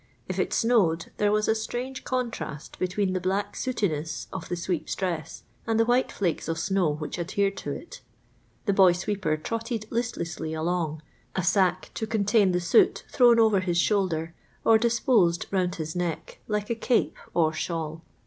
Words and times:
If 0.27 0.39
it 0.39 0.49
snowcjl, 0.49 1.09
there 1.17 1.31
was 1.31 1.47
a 1.47 1.53
strange 1.53 2.03
contrast 2.03 2.79
between 2.79 3.13
the 3.13 3.21
black 3.21 3.55
sootincss 3.55 4.25
of 4.33 4.49
the 4.49 4.55
sweeper's 4.55 4.95
dress 4.95 5.43
and 5.67 5.79
the 5.79 5.85
white 5.85 6.11
flakes 6.11 6.47
of 6.47 6.57
snow 6.57 6.89
which 6.95 7.19
adhered 7.19 7.55
to 7.57 7.71
it. 7.73 8.01
The 8.65 8.73
boy 8.73 8.93
sweeper 8.93 9.37
trotted 9.37 9.85
listlessly 9.91 10.55
along; 10.55 11.03
a 11.35 11.43
sack 11.43 11.91
to 11.93 12.07
contain 12.07 12.51
the 12.51 12.59
soot 12.59 13.03
thrown 13.11 13.39
over 13.39 13.59
his 13.59 13.77
shoulder, 13.77 14.33
or 14.65 14.79
disposed 14.79 15.45
round 15.51 15.75
his 15.75 15.95
neck, 15.95 16.39
like 16.47 16.71
n 16.71 16.77
cape 16.77 17.15
or 17.35 17.53
shawl. 17.53 18.01